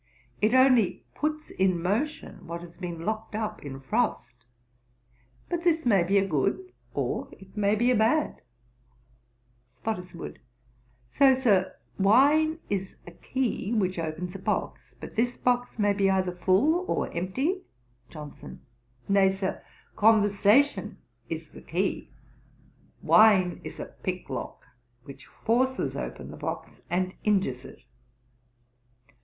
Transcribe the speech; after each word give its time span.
It 0.41 0.55
only 0.55 1.03
puts 1.13 1.51
in 1.51 1.79
motion 1.79 2.47
what 2.47 2.61
has 2.61 2.75
been 2.77 3.05
locked 3.05 3.35
up 3.35 3.63
in 3.63 3.79
frost. 3.79 4.33
But 5.47 5.61
this 5.61 5.85
may 5.85 6.01
be 6.01 6.19
good, 6.21 6.73
or 6.95 7.27
it 7.33 7.55
may 7.55 7.75
be 7.75 7.93
bad.' 7.93 8.41
SPOTTISWOODE. 9.73 10.39
'So, 11.11 11.35
Sir, 11.35 11.75
wine 11.99 12.57
is 12.67 12.95
a 13.05 13.11
key 13.11 13.73
which 13.73 13.99
opens 13.99 14.33
a 14.33 14.39
box; 14.39 14.95
but 14.99 15.15
this 15.15 15.37
box 15.37 15.77
may 15.77 15.93
be 15.93 16.09
either 16.09 16.31
full 16.35 16.83
or 16.87 17.13
empty.' 17.13 17.61
JOHNSON. 18.09 18.59
'Nay, 19.07 19.29
Sir, 19.29 19.63
conversation 19.95 20.97
is 21.29 21.49
the 21.49 21.61
key: 21.61 22.09
wine 23.03 23.61
is 23.63 23.79
a 23.79 23.85
pick 24.01 24.27
lock, 24.31 24.63
which 25.03 25.27
forces 25.27 25.95
open 25.95 26.31
the 26.31 26.37
box 26.37 26.81
and 26.89 27.13
injures 27.23 27.63
it. 27.65 27.83